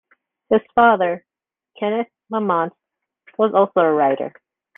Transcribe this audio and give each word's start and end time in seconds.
Her 0.49 0.59
father, 0.73 1.23
Kenneth 1.79 2.07
Lamott, 2.31 2.71
was 3.37 3.53
also 3.53 3.81
a 3.81 3.93
writer. 3.93 4.33